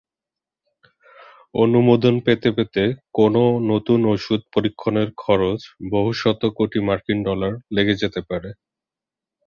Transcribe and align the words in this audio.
অনুমোদন 1.55 2.15
পেতে 2.25 2.49
পেতে 2.57 2.83
কোনও 3.13 3.43
নতুন 3.71 3.99
ঔষধ 4.11 4.41
পরীক্ষণের 4.53 5.09
খরচ 5.17 5.59
বহু 5.91 6.09
শত 6.21 6.41
কোটি 6.57 6.79
মার্কিন 6.87 7.19
ডলার 7.27 7.53
লেগে 7.75 7.95
যেতে 8.01 8.21
পারে। 8.29 8.49